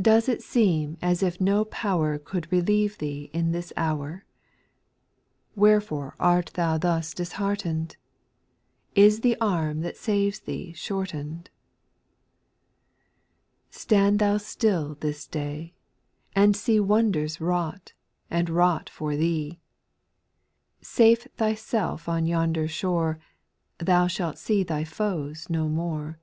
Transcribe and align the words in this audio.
Does 0.00 0.28
it 0.28 0.40
seem 0.40 0.98
as 1.02 1.20
if 1.20 1.40
no 1.40 1.64
power 1.64 2.16
Could 2.16 2.46
relieve 2.52 2.98
thee 2.98 3.28
in 3.32 3.50
this 3.50 3.72
hour? 3.76 4.24
Wherefore 5.56 6.14
art 6.20 6.52
thou 6.54 6.78
thus 6.78 7.12
disheartened? 7.12 7.96
Is 8.94 9.22
the 9.22 9.36
arm 9.40 9.80
that 9.80 9.96
saves 9.96 10.38
thee 10.38 10.74
shortened? 10.74 11.50
8. 13.70 13.74
Stand 13.74 14.18
thou 14.20 14.36
still 14.36 14.94
this 15.00 15.26
day, 15.26 15.74
and 16.36 16.56
see 16.56 16.78
Wonders 16.78 17.40
wrought, 17.40 17.94
and 18.30 18.48
wrought 18.48 18.88
for 18.88 19.16
thee; 19.16 19.58
Safe 20.82 21.26
thyself 21.36 22.08
on 22.08 22.26
yonder 22.26 22.68
shore. 22.68 23.18
Thou 23.80 24.06
shalt 24.06 24.38
see 24.38 24.62
thy 24.62 24.84
foes 24.84 25.50
no 25.50 25.68
more. 25.68 26.20